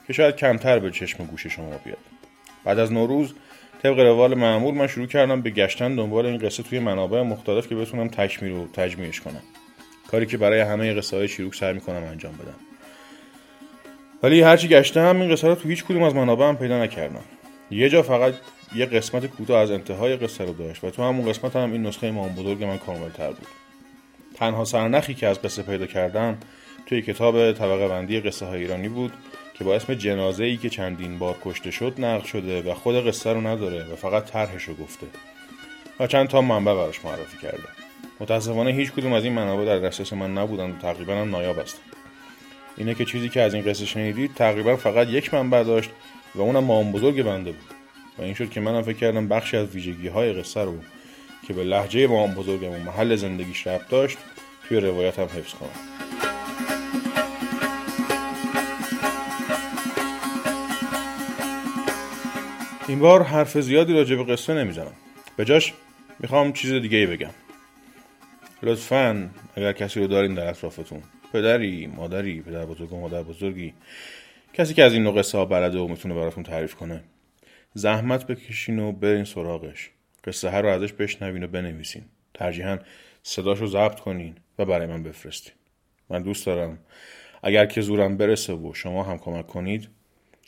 که 0.07 0.13
شاید 0.13 0.35
کمتر 0.35 0.79
به 0.79 0.91
چشم 0.91 1.25
گوش 1.25 1.47
شما 1.47 1.69
بیاد. 1.85 1.97
بعد 2.65 2.79
از 2.79 2.91
نوروز 2.93 3.33
طبق 3.83 3.99
روال 3.99 4.35
معمول 4.35 4.73
من 4.73 4.87
شروع 4.87 5.07
کردم 5.07 5.41
به 5.41 5.49
گشتن 5.49 5.95
دنبال 5.95 6.25
این 6.25 6.37
قصه 6.37 6.63
توی 6.63 6.79
منابع 6.79 7.21
مختلف 7.21 7.67
که 7.67 7.75
بتونم 7.75 8.07
تکمیل 8.07 8.51
و 8.51 8.67
تجمیعش 8.67 9.21
کنم. 9.21 9.41
کاری 10.11 10.25
که 10.25 10.37
برای 10.37 10.59
همه 10.59 10.93
قصه 10.93 11.17
های 11.17 11.27
شیروک 11.27 11.55
سعی 11.55 11.73
می‌کنم 11.73 12.03
انجام 12.03 12.33
بدم. 12.33 12.55
ولی 14.23 14.41
هرچی 14.41 14.67
گشتم 14.67 15.21
این 15.21 15.31
قصه 15.31 15.47
رو 15.47 15.55
تو 15.55 15.69
هیچ 15.69 15.83
کدوم 15.83 16.03
از 16.03 16.15
منابع 16.15 16.45
هم 16.45 16.57
پیدا 16.57 16.83
نکردم. 16.83 17.23
یه 17.71 17.89
جا 17.89 18.01
فقط 18.01 18.33
یه 18.75 18.85
قسمت 18.85 19.25
کوتاه 19.25 19.59
از 19.59 19.71
انتهای 19.71 20.15
قصه 20.15 20.45
رو 20.45 20.53
داشت 20.53 20.83
و 20.83 20.89
تو 20.89 21.03
همون 21.03 21.29
قسمت 21.29 21.55
هم 21.55 21.71
این 21.71 21.83
نسخه 21.83 22.11
مام 22.11 22.35
بزرگ 22.35 22.63
من 22.63 22.77
کامل 22.77 23.09
تر 23.09 23.27
بود. 23.27 23.47
تنها 24.35 24.65
سرنخی 24.65 25.13
که 25.13 25.27
از 25.27 25.41
قصه 25.41 25.63
پیدا 25.63 25.85
کردم 25.85 26.37
توی 26.85 27.01
کتاب 27.01 27.51
طبقه 27.51 27.87
بندی 27.87 28.19
قصه 28.19 28.45
های 28.45 28.61
ایرانی 28.61 28.89
بود 28.89 29.13
که 29.53 29.63
با 29.63 29.75
اسم 29.75 29.93
جنازه 29.93 30.43
ای 30.43 30.57
که 30.57 30.69
چندین 30.69 31.19
بار 31.19 31.37
کشته 31.43 31.71
شد 31.71 31.93
نقل 31.97 32.25
شده 32.25 32.61
و 32.61 32.73
خود 32.73 33.07
قصه 33.07 33.33
رو 33.33 33.47
نداره 33.47 33.85
و 33.93 33.95
فقط 33.95 34.25
طرحش 34.25 34.63
رو 34.63 34.73
گفته 34.73 35.07
و 35.99 36.07
چند 36.07 36.27
تا 36.27 36.41
منبع 36.41 36.73
براش 36.73 37.05
معرفی 37.05 37.37
کرده. 37.37 37.67
متاسفانه 38.19 38.71
هیچ 38.71 38.91
کدوم 38.91 39.13
از 39.13 39.23
این 39.23 39.33
منابع 39.33 39.65
در 39.65 39.79
دسترس 39.79 40.13
من 40.13 40.37
نبودن 40.37 40.71
و 40.71 40.77
تقریبا 40.77 41.13
هم 41.13 41.29
نایاب 41.29 41.59
هستن 41.59 41.81
اینه 42.77 42.93
که 42.93 43.05
چیزی 43.05 43.29
که 43.29 43.41
از 43.41 43.53
این 43.53 43.63
قصه 43.63 43.85
شنیدید 43.85 44.33
تقریبا 44.33 44.75
فقط 44.75 45.07
یک 45.07 45.33
منبع 45.33 45.63
داشت 45.63 45.89
و 46.35 46.41
اونم 46.41 46.63
مام 46.63 46.91
بزرگ 46.91 47.23
بنده 47.23 47.51
بود. 47.51 47.76
و 48.17 48.21
این 48.21 48.33
شد 48.33 48.49
که 48.49 48.59
منم 48.61 48.81
فکر 48.81 48.97
کردم 48.97 49.27
بخشی 49.27 49.57
از 49.57 49.67
ویژگی 49.67 50.07
های 50.07 50.33
قصه 50.33 50.63
رو 50.63 50.77
که 51.47 51.53
به 51.53 51.63
لحجه 51.63 52.07
مام 52.07 52.33
بزرگم 52.33 52.71
و 52.71 52.79
محل 52.79 53.15
زندگیش 53.15 53.67
ربط 53.67 53.89
داشت 53.89 54.17
توی 54.67 54.79
روایت 54.79 55.19
هم 55.19 55.25
حفظ 55.25 55.53
کنم. 55.53 55.69
این 62.87 62.99
بار 62.99 63.23
حرف 63.23 63.57
زیادی 63.57 63.93
راجع 63.93 64.15
به 64.15 64.23
قصه 64.23 64.53
نمی‌زنم. 64.53 64.93
به 65.37 65.45
جاش 65.45 65.73
می‌خوام 66.19 66.53
چیز 66.53 66.73
دیگه 66.73 67.07
بگم. 67.07 67.29
لطفا 68.63 69.29
اگر 69.55 69.73
کسی 69.73 69.99
رو 69.99 70.07
دارین 70.07 70.33
در 70.33 70.47
اطرافتون 70.47 71.03
پدری 71.33 71.87
مادری 71.87 72.41
پدر 72.41 72.65
بزرگ 72.65 72.93
و 72.93 72.99
مادر 72.99 73.23
بزرگی 73.23 73.73
کسی 74.53 74.73
که 74.73 74.83
از 74.83 74.93
این 74.93 75.03
نوع 75.03 75.19
قصه 75.19 75.37
ها 75.37 75.45
بلده 75.45 75.79
و 75.79 75.87
می‌تونه 75.87 76.13
براتون 76.13 76.43
تعریف 76.43 76.75
کنه 76.75 77.03
زحمت 77.77 78.27
بکشین 78.27 78.79
و 78.79 78.91
برین 78.91 79.23
سراغش. 79.23 79.89
قصه 80.23 80.49
ها 80.49 80.59
رو 80.59 80.69
ازش 80.69 80.93
بشنوین 80.93 81.43
و 81.43 81.47
بنویسین. 81.47 82.03
ترجیحاً 82.33 82.77
صداش 83.23 83.59
رو 83.59 83.67
ضبط 83.67 83.99
کنین 83.99 84.35
و 84.59 84.65
برای 84.65 84.87
من 84.87 85.03
بفرستین. 85.03 85.53
من 86.09 86.21
دوست 86.21 86.45
دارم 86.45 86.79
اگر 87.43 87.65
که 87.65 87.81
زورم 87.81 88.17
برسه 88.17 88.53
و 88.53 88.73
شما 88.73 89.03
هم 89.03 89.17
کمک 89.17 89.47
کنید 89.47 89.87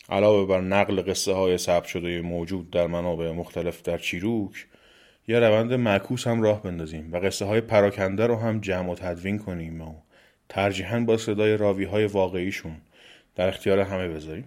علاوه 0.09 0.47
بر 0.47 0.61
نقل 0.61 1.01
قصه 1.01 1.33
های 1.33 1.57
ثبت 1.57 1.85
شده 1.85 2.21
موجود 2.21 2.71
در 2.71 2.87
منابع 2.87 3.31
مختلف 3.31 3.81
در 3.81 3.97
چیروک 3.97 4.67
یه 5.27 5.39
روند 5.39 5.73
معکوس 5.73 6.27
هم 6.27 6.41
راه 6.41 6.63
بندازیم 6.63 7.13
و 7.13 7.17
قصه 7.17 7.45
های 7.45 7.61
پراکنده 7.61 8.27
رو 8.27 8.35
هم 8.35 8.59
جمع 8.59 8.91
و 8.91 8.95
تدوین 8.95 9.39
کنیم 9.39 9.81
و 9.81 9.93
ترجیحاً 10.49 10.99
با 10.99 11.17
صدای 11.17 11.57
راوی 11.57 11.83
های 11.83 12.05
واقعیشون 12.05 12.75
در 13.35 13.47
اختیار 13.47 13.79
همه 13.79 14.07
بذاریم. 14.07 14.45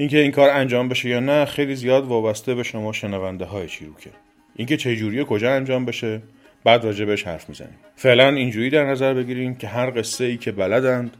اینکه 0.00 0.18
این 0.18 0.30
کار 0.30 0.50
انجام 0.50 0.88
بشه 0.88 1.08
یا 1.08 1.20
نه 1.20 1.44
خیلی 1.44 1.76
زیاد 1.76 2.04
وابسته 2.04 2.54
به 2.54 2.62
شما 2.62 2.92
شنونده 2.92 3.44
های 3.44 3.68
چیروکه 3.68 4.10
اینکه 4.56 4.76
چه 4.76 4.96
جوری 4.96 5.24
کجا 5.28 5.52
انجام 5.52 5.84
بشه 5.84 6.22
بعد 6.64 6.84
راجبش 6.84 7.26
حرف 7.26 7.48
می‌زنیم. 7.48 7.78
فعلا 7.96 8.28
اینجوری 8.28 8.70
در 8.70 8.84
نظر 8.84 9.14
بگیریم 9.14 9.54
که 9.54 9.66
هر 9.66 9.90
قصه 9.90 10.24
ای 10.24 10.36
که 10.36 10.52
بلدند 10.52 11.16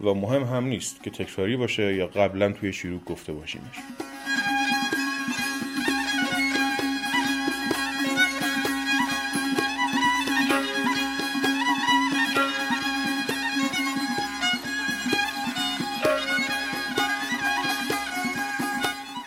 و 0.00 0.14
مهم 0.14 0.42
هم 0.42 0.64
نیست 0.64 1.02
که 1.02 1.10
تکراری 1.10 1.56
باشه 1.56 1.94
یا 1.94 2.06
قبلا 2.06 2.52
توی 2.52 2.72
شیروک 2.72 3.04
گفته 3.04 3.32
باشیمش 3.32 3.76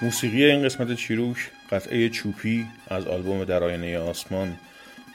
موسیقی 0.05 0.45
این 0.45 0.63
قسمت 0.63 0.95
چیروک 0.95 1.38
قطعه 1.71 2.09
چوپی 2.09 2.67
از 2.88 3.07
آلبوم 3.07 3.43
در 3.43 3.63
آینه 3.63 3.97
آسمان 3.97 4.57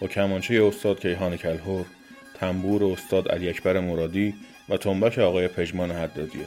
با 0.00 0.06
کمانچه 0.06 0.64
استاد 0.64 1.00
کیهان 1.00 1.36
کلهور 1.36 1.86
تنبور 2.34 2.84
استاد 2.84 3.28
علی 3.28 3.48
اکبر 3.48 3.80
مرادی 3.80 4.34
و 4.68 4.76
تنبک 4.76 5.18
آقای 5.18 5.48
پژمان 5.48 5.90
حدادیه. 5.90 6.46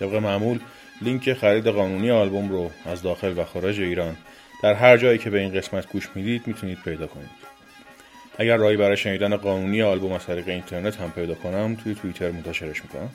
طبق 0.00 0.14
معمول 0.14 0.58
لینک 1.02 1.32
خرید 1.32 1.66
قانونی 1.66 2.10
آلبوم 2.10 2.48
رو 2.48 2.70
از 2.86 3.02
داخل 3.02 3.38
و 3.38 3.44
خارج 3.44 3.80
ایران 3.80 4.16
در 4.62 4.74
هر 4.74 4.96
جایی 4.96 5.18
که 5.18 5.30
به 5.30 5.38
این 5.40 5.54
قسمت 5.54 5.92
گوش 5.92 6.08
می‌دید 6.14 6.46
می‌تونید 6.46 6.78
پیدا 6.84 7.06
کنید. 7.06 7.30
اگر 8.38 8.56
راهی 8.56 8.76
برای 8.76 8.96
شنیدن 8.96 9.36
قانونی 9.36 9.82
آلبوم 9.82 10.12
از 10.12 10.26
طریق 10.26 10.48
اینترنت 10.48 10.96
هم 10.96 11.10
پیدا 11.10 11.34
کنم 11.34 11.74
توی 11.84 11.94
توییتر 11.94 12.30
منتشرش 12.30 12.82
می‌کنم. 12.82 13.10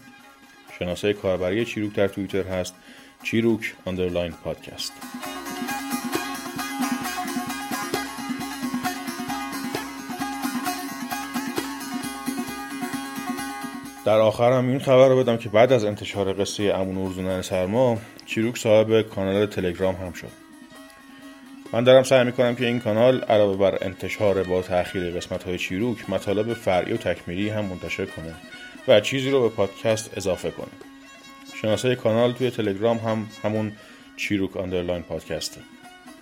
شناسه 0.80 1.14
کاربری 1.14 1.66
چیروک 1.66 1.94
در 1.94 2.08
توییتر 2.08 2.44
هست. 2.44 2.76
چیروک 3.24 3.76
underline 3.88 4.32
پادکست 4.32 4.94
در 14.06 14.18
آخر 14.20 14.52
هم 14.52 14.70
این 14.70 14.80
خبر 14.80 15.08
رو 15.08 15.24
بدم 15.24 15.38
که 15.38 15.50
بعد 15.50 15.74
از 15.74 15.86
انتشار 15.86 16.34
قصه 16.34 16.64
امون 16.64 16.98
ارزونن 16.98 17.42
سرما 17.42 17.98
چیروک 18.26 18.58
صاحب 18.58 19.02
کانال 19.02 19.46
تلگرام 19.46 19.96
هم 19.96 20.14
شد. 20.14 20.46
من 21.74 21.84
دارم 21.84 22.04
سعی 22.04 22.24
می‌کنم 22.24 22.56
که 22.56 22.66
این 22.66 22.80
کانال 22.80 23.22
علاوه 23.22 23.58
بر 23.58 23.78
انتشار 23.82 24.44
با 24.44 24.62
تاخیر 24.62 25.12
قسمت 25.12 25.44
های 25.44 25.58
چیروک 25.58 26.10
مطالب 26.10 26.54
فرعی 26.54 26.94
و 26.94 26.98
تکمیلی 26.98 27.50
هم 27.50 27.66
منتشر 27.66 28.06
کنه 28.06 28.34
و 28.88 29.00
چیزی 29.00 29.30
رو 29.30 29.42
به 29.42 29.50
پادکست 29.50 30.18
اضافه 30.18 30.52
کنه 30.52 30.95
شناسه 31.66 31.96
کانال 31.96 32.34
توی 32.34 32.52
تلگرام 32.52 32.98
هم 32.98 33.28
همون 33.44 33.72
چیروک 34.18 34.58
underline 34.58 35.02
پادکسته 35.02 35.62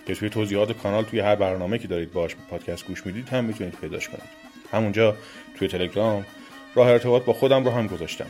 که 0.07 0.15
توی 0.15 0.29
توضیحات 0.29 0.71
کانال 0.71 1.03
توی 1.03 1.19
هر 1.19 1.35
برنامه 1.35 1.79
که 1.79 1.87
دارید 1.87 2.11
باهاش 2.11 2.35
پادکست 2.49 2.87
گوش 2.87 3.05
می‌دید 3.05 3.29
هم 3.29 3.45
می‌تونید 3.45 3.75
پیداش 3.81 4.07
کنید. 4.07 4.29
همونجا 4.71 5.17
توی 5.57 5.67
تلگرام 5.67 6.25
راه 6.75 6.87
ارتباط 6.87 7.23
با 7.23 7.33
خودم 7.33 7.63
رو 7.63 7.71
هم 7.71 7.87
گذاشتم. 7.87 8.25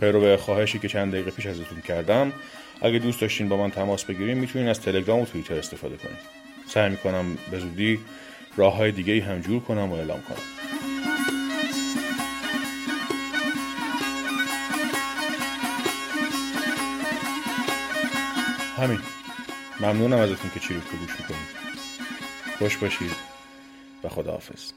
پیرو 0.00 0.36
خواهشی 0.36 0.78
که 0.78 0.88
چند 0.88 1.12
دقیقه 1.12 1.30
پیش 1.30 1.46
ازتون 1.46 1.80
کردم 1.80 2.32
اگه 2.82 2.98
دوست 2.98 3.20
داشتین 3.20 3.48
با 3.48 3.56
من 3.56 3.70
تماس 3.70 4.04
بگیرین 4.04 4.38
می‌تونین 4.38 4.68
از 4.68 4.80
تلگرام 4.80 5.20
و 5.20 5.24
توییتر 5.24 5.54
استفاده 5.54 5.96
کنید. 5.96 6.18
سعی 6.68 6.90
می‌کنم 6.90 7.38
به 7.50 7.58
زودی 7.58 7.98
راه 8.56 8.76
های 8.76 8.92
دیگه 8.92 9.22
هم 9.22 9.40
جور 9.40 9.60
کنم 9.60 9.92
و 9.92 9.94
اعلام 9.94 10.20
کنم. 10.22 10.91
همین. 18.82 19.00
ممنونم 19.80 20.18
ازتون 20.18 20.50
که 20.54 20.60
چی 20.60 20.74
رو 20.74 20.80
گوش 20.80 21.20
می‌کنید. 21.20 21.48
خوش 22.58 22.76
باشید 22.76 23.16
و 24.04 24.08
خداحافظ. 24.08 24.72